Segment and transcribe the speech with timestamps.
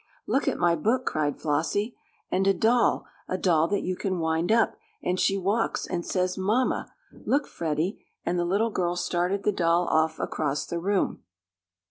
[0.25, 1.95] "Look at my book!" cried Flossie.
[2.31, 6.39] "And a doll a doll that you can wind up, and she walks and says
[6.39, 6.91] 'mamma.'
[7.23, 11.21] Look, Freddie!" and the little girl started the doll off across the room.